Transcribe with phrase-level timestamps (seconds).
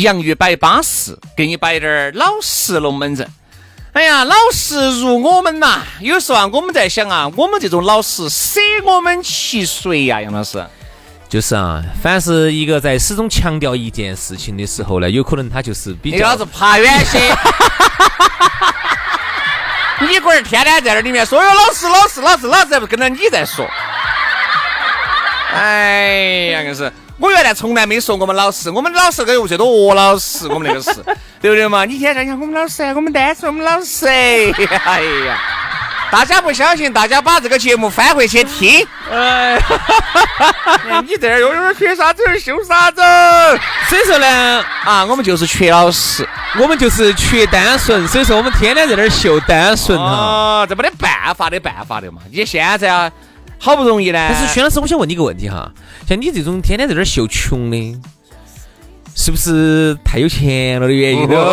[0.00, 3.28] 洋芋摆巴适，给你摆点儿老实龙门阵。
[3.92, 10.20] 哎呀，老实如我们呐，有时候啊，我们在想啊，我们这种老实，舍我们其谁呀？
[10.20, 10.64] 杨老师，
[11.28, 17.18] 就是啊，凡是一个在始终强调一件事情的时候呢，有可能他就是比较你老子爬远些。
[20.08, 23.68] 你龟儿天天在那里面说哟老师老师老师老师，还不跟着你在说？
[25.52, 26.90] 哎呀，硬是。
[27.18, 30.90] 我原来从来没说我们老师，我们老师跟最多鹅老师，我们那个是，
[31.38, 31.84] 对不对嘛？
[31.84, 34.06] 你天天讲我们老师，我们单纯，我们老师。
[34.06, 35.38] 哎呀，
[36.10, 38.86] 大家不相信，大家把这个节目翻回去听。
[39.12, 39.60] 哎，
[41.06, 43.02] 你这儿又有点缺啥子，修啥子？
[43.90, 46.26] 所以说呢，啊，我们就是缺老师，
[46.58, 50.62] 我们就是缺单纯，所以说我们天天在那儿秀单纯啊。
[50.62, 52.22] 哦，这没得办法的办法的嘛。
[52.32, 53.12] 你现在啊。
[53.62, 55.70] 好不容易呢，但是薛老师，我想问你个问题哈，
[56.08, 58.00] 像你这种天天在这儿秀穷的，
[59.14, 61.36] 是不是太有钱了的原因呢？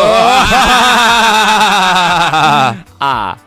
[2.98, 3.38] 啊，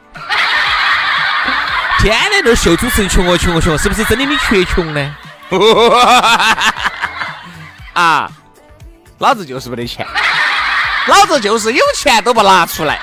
[2.00, 5.16] 天天在这秀主持人穷哦穷哦穷，是不是真的你缺穷呢？
[7.94, 8.30] 啊，
[9.18, 10.06] 老子就是没得钱，
[11.06, 13.00] 老子就是有钱都不拿出来。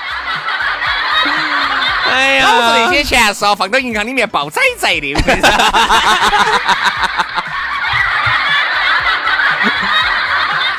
[2.18, 5.14] 哎呀，老子那些钱是要放到银行里面报仔仔的。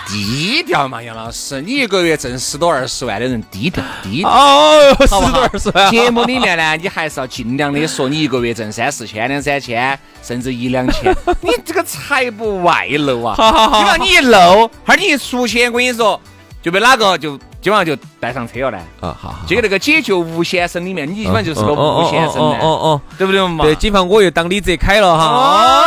[0.08, 4.30] 低调嘛，杨老师，你一个月挣十多二十万的人，低调低调。
[4.30, 5.88] 哦，十多二十万。
[5.92, 11.14] 节目里面呢，你还是要尽量的说你一个月挣三四千、两三千，甚至一两千。
[11.40, 13.36] 你这个财不外露啊！
[13.36, 16.20] 好好好，你看你一露，哈你一出去，我跟你说，
[16.60, 17.38] 就被哪个就。
[17.68, 18.78] 基本上就带上车了呢。
[19.00, 22.56] 啊，好，这个那个解救吴先生里面，你基本上就是个吴先生呢。
[22.62, 23.62] 哦哦，对不对嘛？
[23.62, 25.84] 对，警方我又当李泽楷了哈。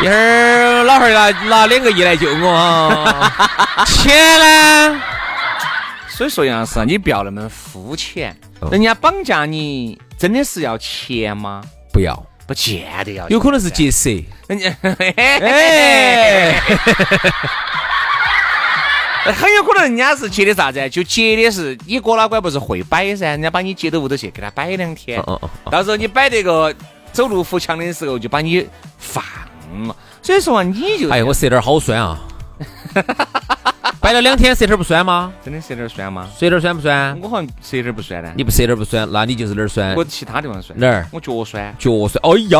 [0.00, 3.86] 一会儿老汉儿拿拿两个亿来救我啊。
[3.86, 5.00] 钱呢？
[6.08, 8.36] 所以说杨老师，你不要那么肤浅。
[8.72, 11.62] 人家绑架你，真的是要钱吗？
[11.92, 13.28] 不要，不见得要。
[13.28, 14.10] 有可能是劫色。
[14.50, 14.74] 人家。
[14.82, 16.60] 哎。
[19.32, 20.90] 很有可能人家是接的啥子？
[20.90, 23.26] 就接的是你哥老倌不是会摆噻？
[23.26, 25.22] 人家把你接到屋头去，给他摆两天。
[25.70, 26.74] 到时候你摆这个
[27.12, 28.66] 走路扶墙的时候，就把你
[28.98, 29.22] 放
[29.86, 29.96] 了。
[30.20, 32.20] 所以说啊，你就哎，我舌头好酸啊。
[34.02, 35.32] 摆了两天，舌头不酸吗？
[35.44, 36.28] 真的舌头酸吗？
[36.36, 37.16] 舌头酸不酸？
[37.22, 38.32] 我好像舌头不酸呢。
[38.36, 39.94] 你不舌头不酸，那你就是哪儿酸？
[39.94, 40.76] 我其他地方酸。
[40.76, 41.06] 哪儿？
[41.12, 41.72] 我脚酸。
[41.78, 42.20] 脚酸。
[42.24, 42.58] 哎呀！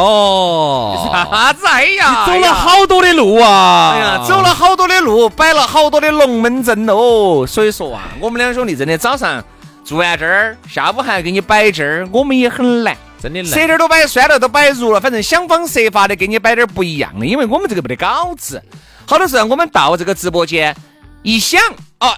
[1.29, 1.67] 啥子？
[1.67, 2.27] 哎呀！
[2.29, 3.91] 你走了好多的路啊！
[3.93, 7.45] 哎呀，走了好多的路，摆了好多的龙门阵哦。
[7.45, 9.43] 所以说啊，我们两兄弟真的早上
[9.83, 13.51] 做完这儿，下午还给你摆这儿，我们也很难，真的难。
[13.51, 18.63] 舌头都摆酸了，都摆入了，反正想方设法的给你摆点不一样的，因为我们这个没得稿子。
[19.05, 20.73] 好多时候我们到这个直播间。
[21.23, 21.61] 一想
[22.01, 22.09] 哦，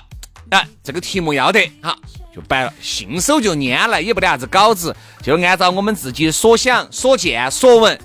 [0.50, 1.96] 啊，这个题目要得，好
[2.34, 8.00] 就摆了，信手就拈来，也不得啥子稿子，就按照我们自己所想、所见、所闻，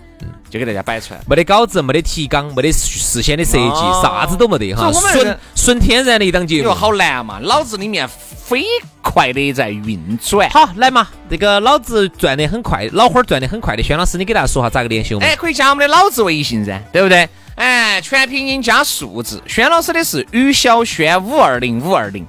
[0.50, 1.20] 就给大家摆出来。
[1.28, 6.72] 没得稿子，没得提纲，没得事先的设计，啥子都没得哈，纯纯天然的一档节目。
[6.72, 8.64] 好难嘛，脑子里面飞
[9.02, 10.50] 快的在运转。
[10.50, 15.30] 好，来嘛，这个脑子转得很快，脑花转得很快的轩老师，你给大家说下咋个联系我们？
[15.30, 17.30] 哎，可以加我们的脑子微信噻，对不对？
[17.56, 22.26] 哎，全拼音加数字，轩老师的是于小轩五二零五二零，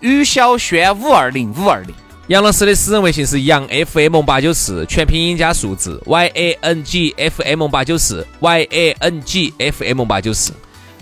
[0.00, 1.94] 于小轩五二零五二零。
[2.28, 10.02] 杨老师的私人微信是杨 FM 八九四，全拼音加数字 Y A N G F M 八九四 Y A N G F M
[10.06, 10.50] 八九四。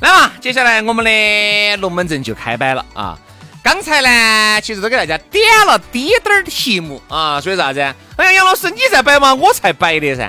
[0.01, 3.17] 来嘛，接下来我们的龙门阵就开摆了啊！
[3.63, 7.79] 刚才呢，其实都给大家点了滴点儿题目啊，所以啥子？
[8.17, 10.29] 哎呀，杨老师你在摆嘛，我才摆的噻。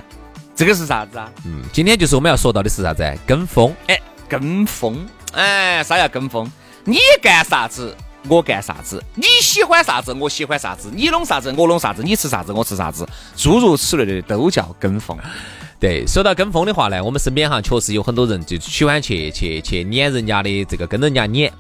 [0.56, 1.28] 这个是啥子啊？
[1.44, 3.04] 嗯，今天就是我们要说到的是啥子？
[3.26, 3.76] 跟风。
[3.88, 4.00] 哎，
[4.30, 5.04] 跟风。
[5.32, 6.48] 哎，啥叫跟风？
[6.84, 7.98] 你干啥子，
[8.28, 13.08] 我干啥子；你喜欢啥子，我喜欢啥子；你弄啥子，我弄啥子；你吃啥子，我吃啥子。
[13.36, 15.18] 诸如此类的都叫跟风。
[15.80, 21.52] 对，说到跟风的话呢，我们身边哈确实有很多人就喜欢去去去撵人家的这个跟人家撵。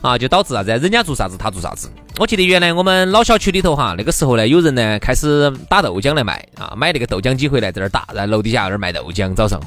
[0.00, 0.70] 啊，就导致啥子？
[0.70, 1.90] 人家做啥子，他做啥子。
[2.18, 9.34] 我记得原来我们老小区里头哈，那个时候呢，有人呢开始打豆浆来卖啊，买那个豆浆机回来在那儿打，在楼底下那儿卖豆浆。
[9.34, 9.60] 早上，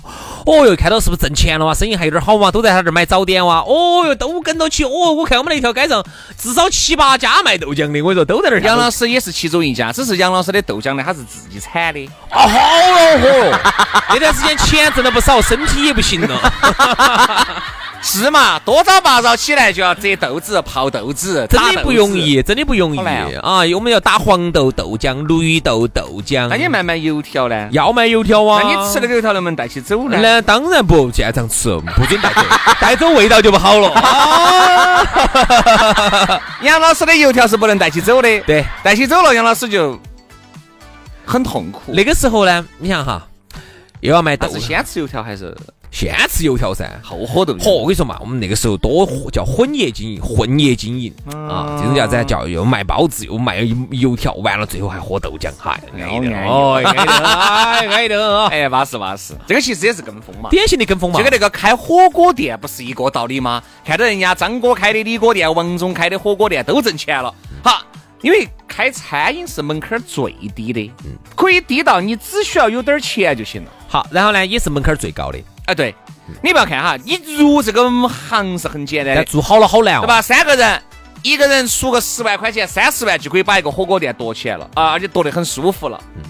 [0.47, 1.75] 哦哟，看到是不是挣钱了哇？
[1.75, 2.49] 生意还有点好嘛？
[2.49, 3.59] 都在他这儿买早点哇？
[3.59, 4.83] 哦哟，都跟到起。
[4.83, 6.03] 哦，我看我们那条街上
[6.39, 8.61] 至少七八家卖豆浆的，我跟你说都在那儿。
[8.61, 12.09] 杨老师也是其中一家，只是杨老师的豆浆呢，他是自己产的。
[12.31, 13.59] 啊，好哟嚯！
[14.09, 16.39] 那段时间钱挣了不少，身体也不行了。
[18.01, 18.57] 是嘛？
[18.59, 22.99] 多早八早起来就要折豆子、泡豆子，真的不容易，真的不容易
[23.39, 23.61] 啊！
[23.75, 26.47] 我们要打黄豆豆浆、绿豆豆浆。
[26.47, 27.67] 那你卖卖油条呢？
[27.71, 28.61] 要卖油条啊！
[28.63, 30.17] 那你吃那个油条能不能带起走呢？
[30.21, 32.41] 那当然不，现场吃，不准带走，
[32.79, 33.91] 带走味道就不好了。
[36.63, 39.99] 杨老师的油条是不能带起走的，对，带起走了，杨老师就
[41.25, 41.93] 很痛苦。
[41.93, 43.27] 那个时候呢，你想哈，
[43.99, 45.55] 又要卖豆，是先吃油条还是？
[45.91, 47.53] 先吃油条噻，后喝豆。
[47.55, 52.25] 嚯，我跟你说嘛，我们那个时候多叫混业经营，混业经营啊，这种叫啥子？
[52.25, 59.33] 叫又卖包子又卖油条，完了最后还喝豆浆，嗨，安逸哦， 安逸，安逸的， 哎，巴适巴适。
[59.47, 61.17] 这个其实也是跟风嘛，典型的跟风嘛。
[61.17, 63.61] 就跟那个开火锅店不是一个道理吗？
[63.83, 67.33] 看到人家张哥开的李锅店，王总开的火锅店都挣钱了，
[67.63, 67.81] 好，
[68.21, 70.91] 因为开餐饮是门槛最低的，
[71.35, 73.71] 可以低到你只需要有点钱就行了。
[73.87, 75.39] 好，然后呢，也是门槛最高的。
[75.69, 75.93] 哎，对，
[76.41, 80.19] 你不要看哈，你入这个行是很简单的，做好了好难哦，对吧？
[80.19, 80.81] 三个人，
[81.21, 86.01] 一个人出个十万块钱，三十万就可以把一个火锅店夺起来了啊，而且夺得很舒服了。
[86.15, 86.23] 嗯，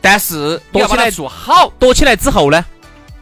[0.00, 2.64] 但是夺起来做好，夺起来之后呢，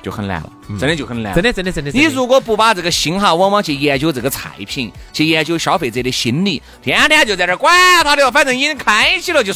[0.01, 1.91] 就很难了，真的就很难，真的真的真的。
[1.91, 7.75] 你如果不把这个心哈，往往去研究这个菜品，去研究消费者的心理，天天就在这管
[8.05, 9.53] 他的，反正已经开起了就。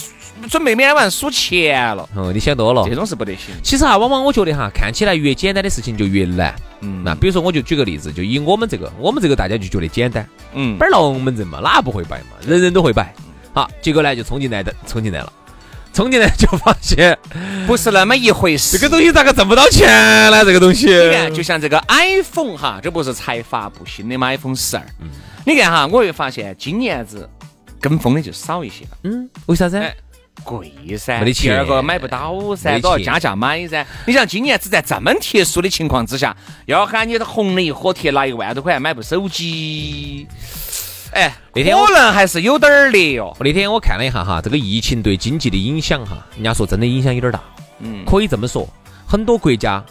[0.49, 3.55] 准备每晚数钱了，哦，你想多了，这种是不得行。
[3.62, 6.55] 其实哈，往往我觉得哈，看起来越简单的事情就越难。
[6.81, 10.29] 嗯，那比如说，我就举个例子，就以我们这个，我们这个大家就觉得简单。
[10.55, 12.37] 嗯，摆龙门阵嘛，哪不会摆嘛？
[12.46, 13.12] 人人都会摆。
[13.52, 15.32] 好，结果呢就冲进来的，冲进来了，
[15.93, 17.19] 冲进来就发现
[17.67, 18.79] 不是那么一回事。
[18.79, 19.88] 这个东西咋个挣不到钱
[20.31, 20.44] 呢？
[20.44, 24.82] 这个东西，你看，就像这个 iPhone 哈，这不是才发布新的吗？iPhone 十二。
[25.00, 25.08] 嗯，
[25.44, 27.29] 你看哈，我会发现今年子
[27.81, 28.90] 跟风的就少一些了。
[29.02, 29.82] 嗯，为啥子？
[30.44, 33.87] 贵噻，第二个买不到噻，都要加价买噻。
[34.06, 36.37] 你想今年只在这么特殊的情况之下，
[36.67, 40.26] 要喊你红了一火贴拿一万多块钱买部手机，
[41.12, 43.37] 哎，那天可能还是有点儿的哟。
[43.40, 47.40] 那天我看了一下哈，这个疫情对经济的影响哈，人家说真的影响有点大。
[47.81, 48.69] 嗯，可以这么说，
[49.06, 49.85] 很多国家。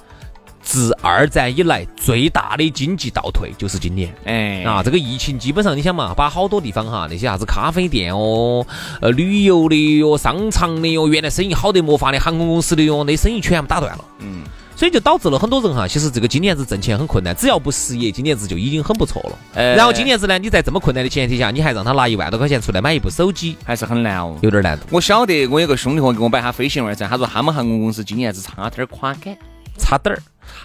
[0.67, 8.67] 自二战以来最大的经济倒退就是今年，哎啊，这个疫情基本上你想嘛，把好多地方哈那些啥子咖啡店哦、
[8.99, 14.03] 呃旅游的哟、商场的哟，原来生意好得没法的航空公司的哟，那生意全部打断了。
[14.19, 14.43] 嗯，
[14.75, 19.63] 所以就导致了很多人哈，其实这个今年子挣钱很困难，只要不失业，今年子就已经很不错了。
[19.73, 24.83] 然后今年子呢，你在这么困难的前提下，你还让他拿一万多块钱出来买一部手机，还是很难哦，有点难度。
[24.91, 29.33] 我晓得，我有个兄弟伙给我摆下飞行员噻，他说他们航空公司今年子差点垮杆。
[29.79, 30.17] 差点儿，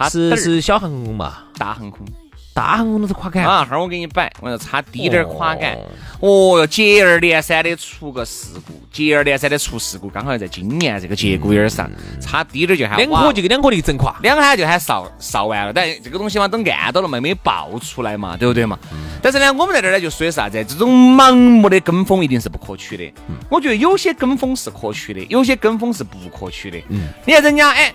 [0.09, 1.43] 是是小航空嘛？
[1.57, 2.05] 大航空，
[2.53, 3.63] 大航空都是垮杆啊！
[3.63, 5.77] 哈儿我给你摆，我要差低点儿垮杆。
[6.19, 11.89] 哦哟，接二连三的出个事故，接二连三的出事故，刚好在今年这个节骨眼上，
[12.21, 15.73] 差低点儿就喊两颗就给两颗的整垮，两下就喊烧烧完了。
[15.73, 18.79] 但这个东西嘛，都按到了嘛，没爆出来嘛，对不对嘛？
[19.21, 20.63] 但是呢，我们在这儿呢就说的啥子？
[20.63, 23.13] 这种盲目的跟风一定是不可取的。
[23.49, 26.77] 我觉得有些跟风是可取的，有些跟风是不可取的。
[26.89, 27.93] 嗯，你看人家哎。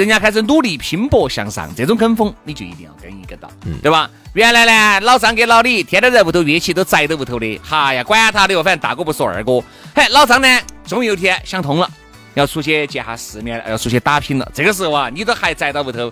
[0.00, 4.10] 人家开始努力拼搏向上，这种跟风你就一定要跟一个到，嗯对吧？
[4.32, 9.62] 原来呢，老张跟老李天天在屋头约起都宅在屋头的，哈呀，管他的哟，反正大哥不说二哥。
[9.94, 11.90] 嘿，老张呢，终于有一天想通了，
[12.32, 14.50] 要出去见下世面，要出去打拼了。
[14.54, 16.10] 这个时候啊，你都还宅到屋头。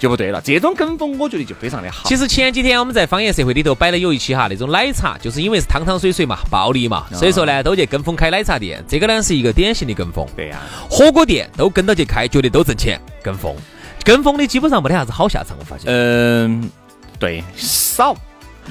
[0.00, 2.08] 就不对了，这种跟风我觉得就非常的好。
[2.08, 10.26] 其实前几天我们在方言社会里头摆了有一期哈，那种奶茶就是因为是汤汤水水嘛，暴利嘛，所以说呢都去跟风开奶茶店，这个呢是一个典型的跟风。
[10.34, 13.54] 对呀，火锅店都跟到去开，觉得都挣钱，跟风，
[14.02, 15.84] 跟风的基本上没得啥子好下场，我发现。
[15.86, 16.70] 嗯，
[17.18, 18.16] 对，少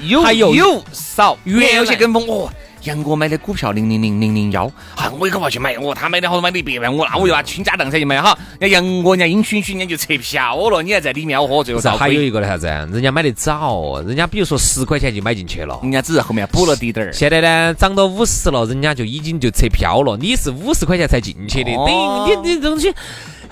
[0.02, 2.50] 有还有有少，原有些跟风哦。
[2.84, 4.64] 杨哥买的股票零零零零零幺，
[4.96, 5.78] 啊，我也可要去买。
[5.78, 8.36] 我，他买的好多买的一百万，我那我又拿倾家荡产去买哈。
[8.58, 12.66] 人家杨哥人家阴熏熏，人家就撤票了，你还在里面哦，最后还有一个的啥子？
[12.66, 17.12] 人家买的早，人家比如说十块钱就买进去了，人家只是后面补了滴点儿。
[17.12, 20.16] 现在呢，涨到五十了，人家就已经就撤票了。
[20.16, 22.92] 你是五十块钱才进去的，等于你你东西。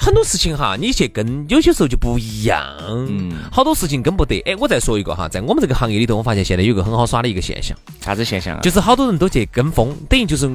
[0.01, 2.65] 很多事情哈，你去跟有些时候就不一样。
[2.89, 4.41] 嗯，好多事情跟不得。
[4.47, 7.77] 哎，我再说一个哈，在我们这个行业里头，我发现现在有个很好耍的一个现象。
[8.01, 8.61] 啥子现象啊？
[8.63, 10.49] 就是好多人都去跟风，等于就是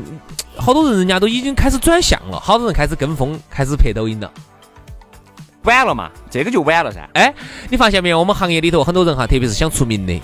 [0.55, 4.31] 好多人人家都已经开始转向了，好多人开始跟风，开始拍抖音了。
[5.63, 7.09] 晚了嘛，这个就晚了噻。
[7.13, 7.33] 哎，
[7.69, 8.19] 你发现没有？
[8.19, 10.19] 我们行业里头很多人哈，特别是想出名的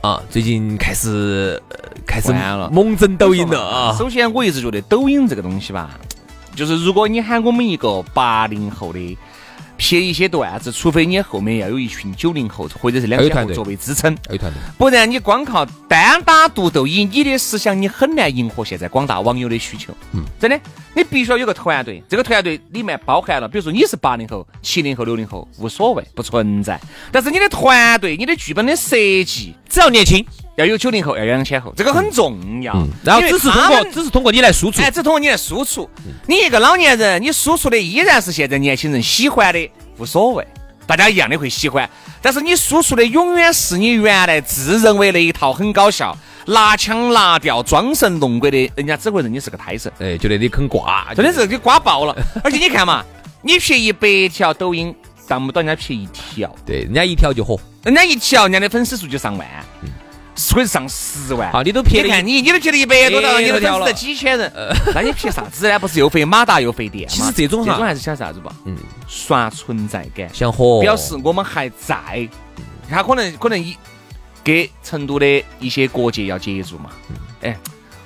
[0.00, 1.60] 啊，最近开始
[2.06, 2.32] 开始
[2.70, 3.96] 猛整抖音了啊。
[3.98, 5.90] 首先，我一直觉得抖音这个东西吧。
[6.58, 9.16] 就是如果你喊我们一个八零后的
[9.78, 14.12] 拍一些段子，除非你后面要有一群九零后或者是两千后作为支撑，
[14.76, 19.94] 不然你光靠单打独斗，以你的思想，你很难迎合现在广大网友的需求。
[20.14, 20.60] 嗯，真的，
[20.96, 26.80] 你必须要有个团队，这个团队里面包含了，比如说你是八零后、七零后、六零后，无所谓，不存在。
[27.12, 30.26] 但是你的团队、你的剧本的设计，只要年轻。
[30.58, 32.74] 要有九零后，要有两千后，这个很重要。
[33.04, 35.88] 然后只是通过，只是通过你来输出，哎，只通过你来输出。
[36.26, 40.44] 你一个老年人，你输出的依然是现在年轻人喜欢的，无所谓，
[40.84, 41.88] 大家一样的会喜欢。
[42.20, 52.16] 但是你输出的永远是你原来自认为那一套很搞笑，拿腔拿调、装神弄鬼的，人家只会认你是个胎神，哎，觉得你肯挂，真的是给刮爆了。
[52.42, 53.04] 而且你看嘛，
[53.42, 54.92] 你拍一百条抖音，
[55.28, 59.46] 上不到人家拍一条，对，人家一条就火，人家一条，人家的粉丝数就上万。
[60.52, 64.52] 或者上十万，好，你都撇看你，你都撇了一百多条，你都粉丝几千人，
[64.94, 65.78] 那你撇啥子呢？
[65.78, 67.08] 不是又费马达又费电？
[67.08, 68.52] 其实这种这种还是想啥子吧？
[68.64, 68.76] 嗯，
[69.08, 72.28] 刷存在感，想火，表示我们还在。
[72.88, 73.76] 他可能可能一
[74.42, 76.90] 给成都的一些各界要接触嘛？
[77.42, 77.56] 哎，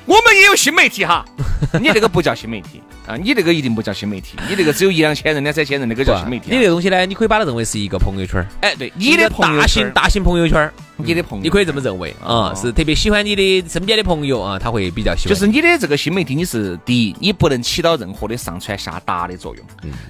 [0.07, 1.25] 我们也有新媒体哈，
[1.81, 2.83] 你那个不叫新媒体。
[3.05, 6.45] 啊，你那个一定不叫新媒体，你那个只有一两千人、两三千人，那个叫新媒体。
[6.51, 10.73] 你那个东西呢，你可以把它认为是一个朋友圈哎，对，你的大型大型朋友圈
[11.05, 15.29] 你的朋友，你可以这么认为啊，是特别喜欢你的身边的朋友啊，他会比较喜欢。
[15.29, 19.65] 就是你的这个新媒体，你是第一，你不能起到任何的上传下达的作用；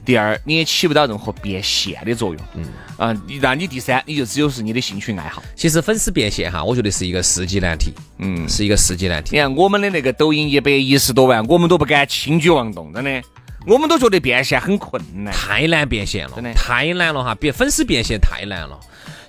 [0.04, 2.42] 第二，你也起不到任何变现的作用。
[2.54, 2.64] 嗯
[2.96, 5.42] 啊，那你第三，你就只有是你的兴趣爱好。
[5.56, 7.92] 其实粉丝变现哈，我觉得是一个世纪难题。
[8.18, 9.30] 嗯，是一个世纪难题。
[9.32, 13.22] 你看我们的那个抖音一百一十多万，我们都不敢轻举妄动，真的。
[13.64, 17.32] 我们都觉得变现很困难，太难变现了，真的太难了哈！
[17.36, 18.76] 别粉丝变现太难了，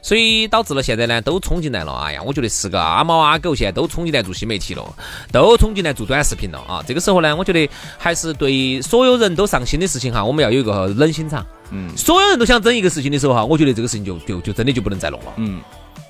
[0.03, 1.93] 所以导致了现在呢都冲进来了。
[1.93, 4.83] 哎呀，我觉得是个阿猫阿狗，现在都冲进来做新媒体了，
[5.31, 6.83] 都冲进来做短视频了啊！
[6.85, 7.67] 这个时候呢，我觉得
[7.97, 11.43] 还是对所有人都上心的事情哈，我们要有一个冷心肠。
[11.71, 15.33] 嗯，所有人都想整一个事情的时候哈，我觉得这个事情就就就真的就不能再弄了。
[15.37, 15.61] 嗯，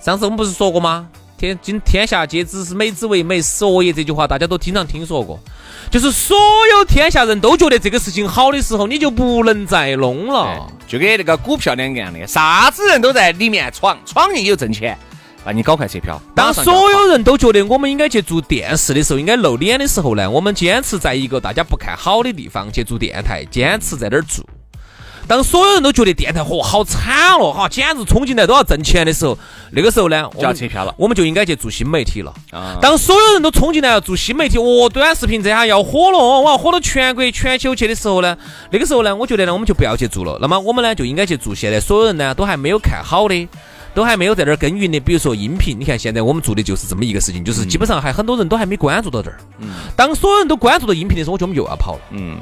[0.01, 1.07] 上次我们不是说过吗？
[1.43, 5.38] 天今天下皆知是美之为美，所以这句话大家都经常听说过。
[5.91, 6.38] 就是所
[6.71, 10.65] 有天下人都觉得这个事情好的时候，你就不能再弄了。
[10.88, 14.97] 就跟那个股票两个样的，啥子人都在里面闯，闯进去就挣钱。
[15.45, 16.21] 那你搞快车票。
[16.33, 24.45] 当所有人都觉得我们应该去做电视的时候，应该露脸的时候呢，我们坚持在一个大家不看好的地方去做电台，坚持在那儿做。
[25.27, 29.38] 当所有人都觉得电台火好惨了哈，简直冲进来都要挣钱的时候，
[29.72, 32.34] 那个时候呢，就要撤票了，我们就应该去做新媒体了。
[32.51, 32.77] 啊！
[32.82, 38.38] 当所有人都冲进来要做新媒体，哦，短视频这下要火了，我要火到全国全球去的时候呢，
[38.70, 40.38] 那个时候呢，我觉得呢，我们就不要去做了。
[40.42, 43.48] 那么我们呢，就应该去做现在所有人呢都还没有看好的，
[43.96, 45.80] 都还没有在那儿耕耘的，比如说音频。
[45.80, 49.38] 你看现在我们做的就是这么一个事情，就是基本上还很多人都还没关注到这儿。
[49.60, 49.70] 嗯。
[49.96, 52.01] 当所有人都关注到音频的时候，我觉得我们又要跑了。
[52.12, 52.38] 嗯。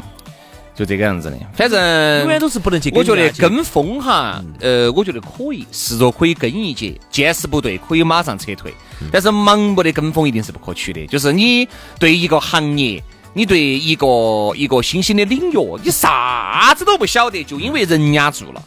[0.74, 2.90] 就这个样子的，反正永远都是不能去。
[2.96, 8.74] 我觉得跟风哈，呃，我觉得可以，试着可以跟一节，见势不对可以马上撤退。
[9.12, 11.06] 但是盲目的跟风一定是不可取的。
[11.08, 11.68] 就是你
[12.00, 14.08] 对一个行业，你对一个
[14.56, 18.64] 一个新兴的领域，你啥子都不晓得，就因为人家做了，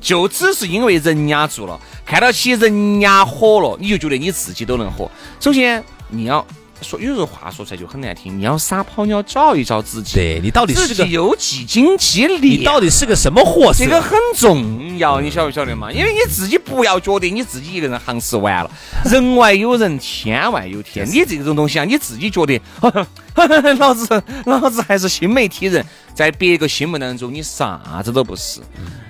[0.00, 5.10] 就只是因为人家做了，看到起人家火了，你就觉得你自己都能火。
[5.38, 6.44] 首先你要。
[6.82, 13.84] 说有时候话说出来就很难听，你要撒泡尿照一照自己，对你到底是个有几斤几两，你到底是个什么货色？
[13.84, 15.90] 这个很重要，你晓不晓得嘛？
[15.92, 18.70] 因为你自己不要觉得你自己一个人行事完了，
[19.04, 21.06] 人外有人，天外有天。
[21.08, 22.60] 你这种东西啊，你自己觉得，
[23.78, 25.84] 老子老子还是新媒体人，
[26.14, 28.60] 在别个心目当中你啥子都不是。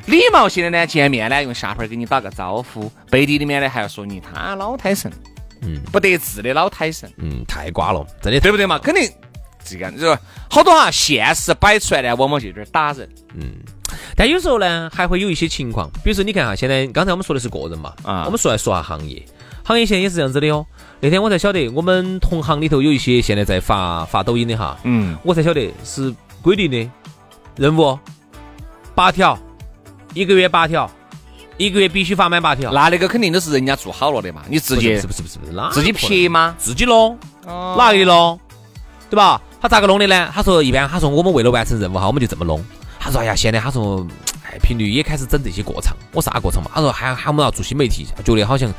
[0.06, 5.10] 礼貌性的呢，见面呢用下盘给你打个招呼，背地里面呢还要说你他老太神。
[5.62, 8.78] 嗯，不得志的老胎神，嗯，太瓜了，真的对不对嘛？
[8.78, 9.10] 肯定
[9.64, 10.20] 这个，是吧？
[10.50, 13.08] 好多哈，现实摆出来呢，往往就有点打人。
[13.34, 13.54] 嗯，
[14.16, 19.24] 但有时候呢，还会有一些情况，比如说你看哈，现在刚才我们说的是个人嘛，啊，我们说来说下行业，
[19.64, 20.66] 行业现在也是这样子的哦。
[21.00, 26.90] 那天我才晓得，我们同行里头有一些现在在发发抖音的哈，嗯，我才晓得是规定的
[27.56, 27.96] 任务
[28.96, 29.38] 八条，
[30.12, 30.90] 一个月八条。
[31.62, 36.54] 一个月必须发满八条，那那个肯定都是人家做好了的嘛，你直接是不是不是不是自己撇吗？
[36.58, 37.16] 自己弄，
[37.46, 38.38] 哪里弄？
[39.08, 39.40] 对吧？
[39.60, 40.28] 他咋个弄的呢？
[40.34, 42.60] 他说一般，他说我们为了完成任务哈，我们就这么弄。
[42.98, 44.04] 他说哎呀，现在他说，
[44.44, 45.96] 哎，频率也开始整这些过场。
[46.12, 46.70] 我啥过场嘛？
[46.74, 48.72] 他说喊喊我们要做新媒体，觉得好像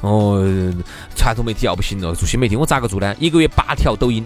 [0.00, 0.42] 哦，
[1.14, 3.14] 传统媒体要不行了，做新媒体我咋个做呢？
[3.18, 4.24] 一个月八条抖音。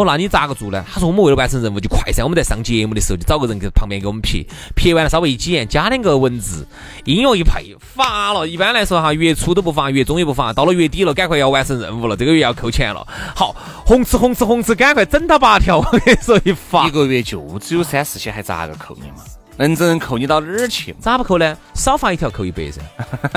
[0.00, 0.82] 我那你咋个做呢？
[0.90, 4.42] 他说我们为了完成任务就快噻，我们在上节目的时候就找个人在旁边给我们拍，
[4.74, 6.66] 拍完了稍微一剪，加两个文字，
[7.04, 8.48] 音乐一配，发了。
[8.48, 13.06] 一般来说哈，月初都不发，月中也不发，到了月底了，赶快要完成任务了，这个月要扣钱了。
[13.36, 13.54] 好，
[13.84, 19.16] 红吃红吃红吃，赶快整他八条，我跟你说一发，一个月就只有三四千，还咋个扣你嘛？
[19.56, 20.94] 能整扣你到哪儿去？
[20.98, 21.54] 咋不扣呢？
[21.74, 22.80] 少发一条扣一百噻，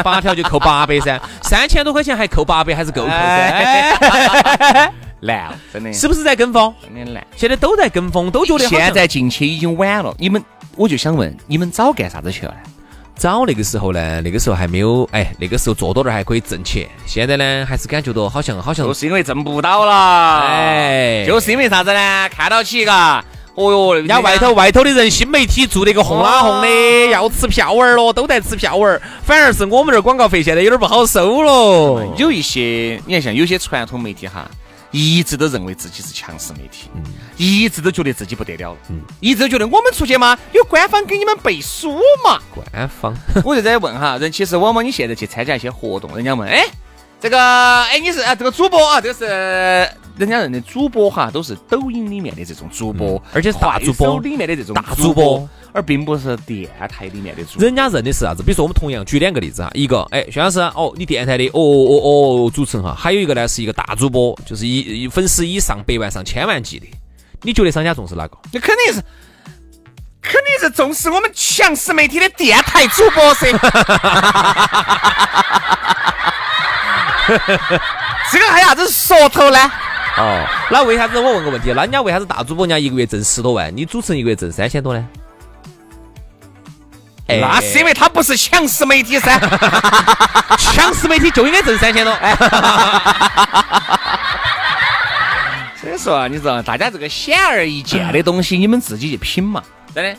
[0.03, 4.93] 八条就扣八百噻，三千多块钱还扣八百，还是够扣噻。
[5.25, 6.73] 难，真的是不是在跟风？
[6.83, 7.25] 真的难。
[7.35, 10.13] 现在都在跟风，都觉得现在进去已经晚了。
[10.17, 10.43] 你们，
[10.75, 12.69] 我就想问，你们早干啥子去了呢？
[13.15, 14.21] 早那个时候呢？
[14.21, 16.89] 那个时候还没有，哎，那个时候做多点还可以挣钱。
[17.05, 20.41] 现在呢，还是感觉到好像好像，就是因为挣不到了。
[20.41, 22.29] 哎，就是因为啥子呢？
[22.29, 28.99] 看到起嘎，哦哟，人家外头外头的人新媒体做那个红啦红的，要吃票儿了，都在吃票儿。
[29.23, 32.05] 反而是我们这儿广告费现在有点不好收了。
[32.17, 34.49] 有一些，你看像有些传统媒体哈。
[34.93, 36.87] 一直都认为自己是强势媒体，
[37.35, 38.73] 一直都觉得自己不得了。
[38.73, 38.77] 了，
[39.19, 42.39] 一直都觉得我们出去嘛，有官方给你们背书嘛。
[42.53, 43.11] 官方，
[43.43, 46.63] 我就在问哈，人其实往往你现在去参加一些活动，人家问，哎，
[47.19, 55.47] 这个，哎，你是啊，这个主播啊，这个是人家认的主播哈，都是抖音里面的这种主播，而且是大主播里面的这种大主播。
[55.75, 58.43] 而并不是电台里面的主，人家认的是啥子？
[58.43, 61.97] 比如说我们同样举两个例子哈，一个哎，薛老师哦，你电台的哦哦
[62.45, 66.85] 哦主持人哈，还有一个呢是一个大主播，就是一粉丝以上百万上千万计的，
[67.41, 68.37] 你觉得商家重视哪个？
[68.51, 69.01] 那肯定是，
[70.21, 73.47] 肯定是重视我们强势媒体的电台主播噻。
[78.31, 79.71] 这个还有啥子说头呢？
[80.15, 81.73] 哦，那为啥子我问个问题？
[81.73, 85.03] 那人家为啥子大主播人家一个月挣十多万，你主持人一个月挣三千多呢？
[87.27, 89.39] 那是因为他不是强势媒体噻，
[90.59, 92.13] 强势媒体就应该挣三千多。
[95.81, 99.63] 所以说，你知道，大家这个显而易见的东西，你们自己去品嘛，
[99.95, 100.15] 真的，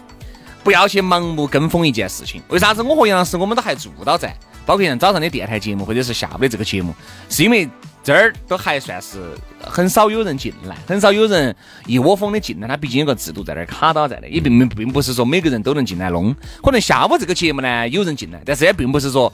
[0.64, 2.42] 不要去盲目跟风一件事情。
[2.48, 4.34] 为啥子我和杨老师我们都还做到在？
[4.66, 6.92] 包括像早上的电台节目，或者是下午的这个节目，
[7.28, 7.68] 是因为。
[8.04, 9.18] 这儿都还算是
[9.58, 12.68] 很少有人进来，很少有人一窝蜂的进来。
[12.68, 16.36] 他毕竟有个制度在那儿卡到在那，也并并不是说每个人都能进来弄。
[16.62, 19.32] 可能下午这个节目呢，有人进来，但是也并不是说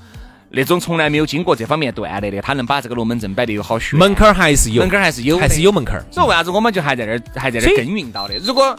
[0.50, 3.96] 那种从来没有经过这方面锻炼的，他能把这个龙门阵摆得有好学。
[3.96, 6.04] 门槛儿还是有，门槛儿还是有，还是有门槛儿。
[6.12, 8.36] 所以为啥子我们就还在那儿，还在那儿耕耘到的？
[8.36, 8.78] 如果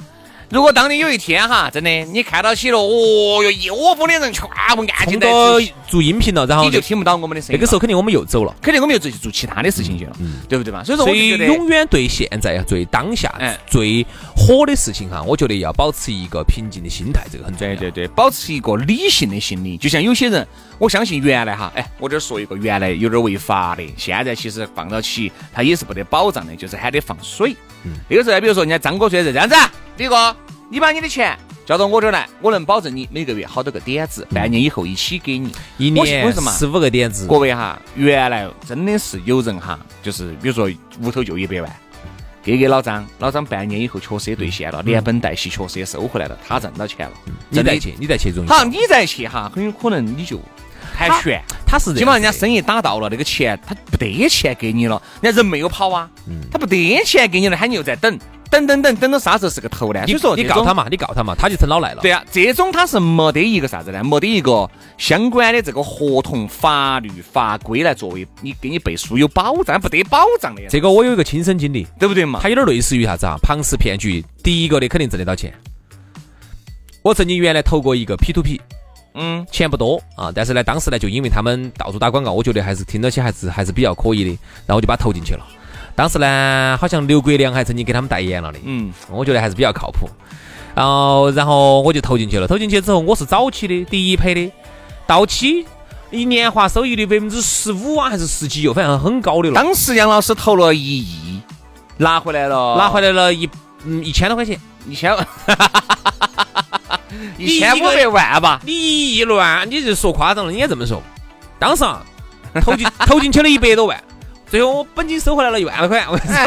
[0.51, 4.43] 如果当你有一天哈，真的你看到起了，哦哟，一窝蜂的人全
[4.75, 5.31] 部安静在
[5.87, 7.57] 做音频了，然后你就听不到我们的声音。
[7.57, 10.15] 那个时候肯定我们又走了，肯定我们又做做其他的事情去了，
[10.49, 10.83] 对不对嘛？
[10.83, 13.33] 所以说，所以永远对现在、最当下、
[13.65, 17.75] 最火的事情哈，我觉得要保持一个平静的心态，这个很重要。
[17.75, 19.77] 对对对，保持一个理性的心理。
[19.77, 20.45] 就像有些人，
[20.81, 27.55] 我相信原来哈，哎，我这儿说一个原来有点违法的，现在其实放到起，它也是不得保障的，就是还得放水。
[27.83, 29.55] 嗯，那个时候，比如说人家张哥说是这样子，
[29.97, 30.35] 李哥。
[30.71, 35.51] 你把你的钱交到我这儿来，我能保证你每个月好多个点子，半年以后一起给你。
[35.77, 37.27] 一年十五个点子。
[37.27, 40.67] 各位哈，原来真的是有人哈，就是比如说
[41.01, 41.71] 屋头就一百万，
[42.41, 47.13] 给给老张，老张半年以后确实也兑现了，连本带息确实也收回来了，他挣到钱了。
[47.49, 48.47] 你再去，你再去融。
[48.47, 50.39] 好，你再去哈，很有可能你就
[51.09, 51.41] 盘旋。
[51.65, 56.09] 他是基本上人家生意打到了，那个钱他不得钱给你了，人家人没有跑啊，
[56.51, 58.19] 他不得钱给你了，喊你又在等。
[58.49, 60.03] 等等等等到啥时候是个头呢？
[60.05, 62.01] 你说你告他嘛，你告他嘛，他就成老赖了。
[62.01, 64.03] 对啊，这种他是没得一个啥子呢？
[64.03, 70.63] 没得一个相关的这个合同法律法规来作为你给你背书有保障，不得保障的。
[70.67, 72.41] 这个我有一个亲身经历，对不对嘛？
[72.43, 73.37] 他有点类似于啥子啊？
[73.41, 75.53] 庞氏骗局，第一个的肯定挣得到钱。
[77.03, 78.59] 我曾经原来投过一个 P to P，
[79.13, 84.29] 嗯，钱不多啊，但是呢，当时呢就因为他们到处打广告，我觉得还是听到起还是还是比较可以的，
[84.65, 85.45] 然后我就把它投进去了。
[85.95, 90.09] 当时呢，好像刘国梁还曾经给他们代言了的，嗯，我觉得还是比较靠谱。
[90.73, 92.47] 然后，然后我就投进去了。
[92.47, 94.51] 投进去之后，我是早期的第一批的，
[95.05, 95.65] 到期
[96.11, 99.55] 一年化收益率百分之十五啊，还是十几哟，反正很高的了。
[99.55, 101.41] 当时杨老师投了一亿，
[101.97, 103.49] 拿回来了，拿回来了一
[103.83, 105.27] 嗯一千多块钱，一千万，
[107.37, 108.59] 一千五百万吧？
[108.65, 111.01] 你一亿乱，你就说夸张了，应该这么说。
[111.59, 112.01] 当时啊，
[112.61, 114.03] 投进投进去了一百多万。
[114.49, 116.43] 最后我本金收回来了一万多块，我跟你说，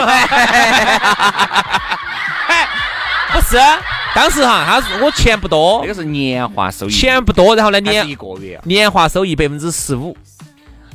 [3.32, 3.56] 不是，
[4.14, 10.14] 当时哈，他是我钱不多，那个是年化收益，钱不多，然后呢年一个月年化收益百分之十五，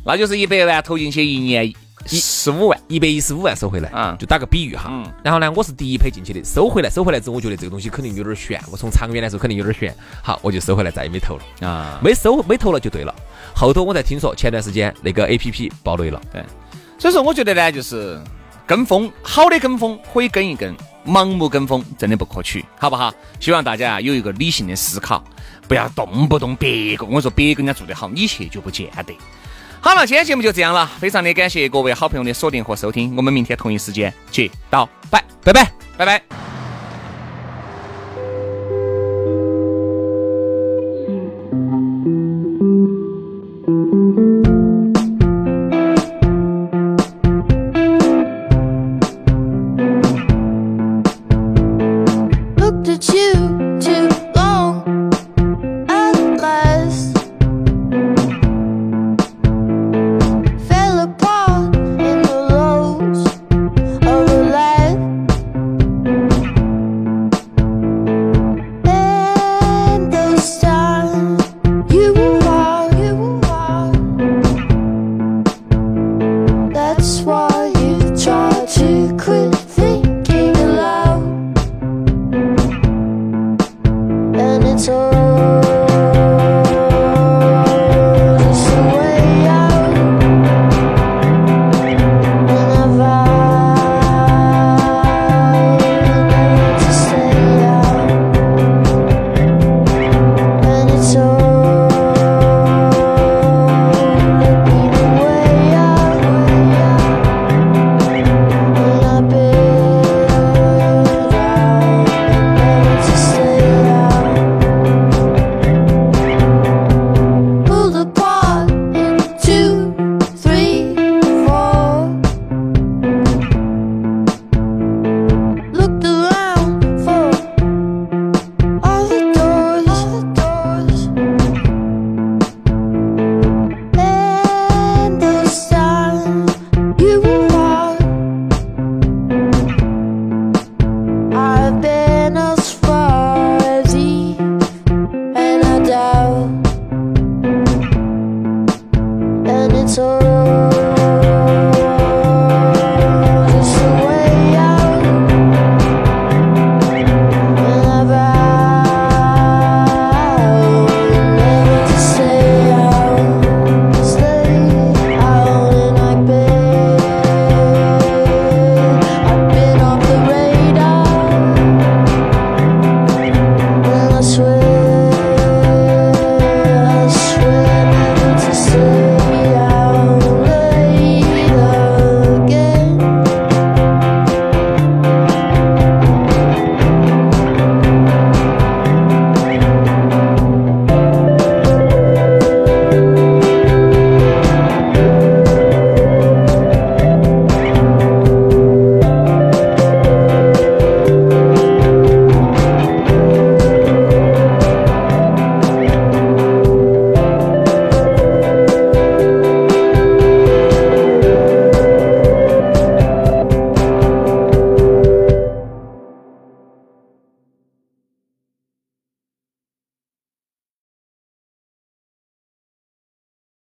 [0.05, 1.73] 那就是一百万投进去一年
[2.17, 4.87] 十五万，一百一十五万收回来啊，就打个比喻哈。
[4.89, 5.05] 嗯。
[5.23, 9.95] 然后呢，我是第一批进去的，收回来，收回来之后，我觉得这个东西肯定有点悬，我从长远来说肯定有点悬。
[10.21, 13.13] 好，我就收回来，再也没投了啊，没收没投了就对了。
[13.53, 16.21] 后头我才听说，前段时间那个 A P P 爆雷了。
[16.31, 16.43] 对。
[16.97, 18.21] 所以说，我觉得呢，就是
[18.65, 23.13] 跟风，好的跟风可以跟一跟，盲目跟风真的不可取，好不好？
[23.39, 25.23] 希望大家有一个理性的思考，
[25.67, 29.17] 不要动不动别个，我说别个人家做得好，你去就不见得。
[29.81, 36.19] 好了，今天节目就这样了，非常的感谢各位好朋友的锁定和收听，我们明天同一时间接到拜，拜拜，拜拜。
[36.19, 36.58] 拜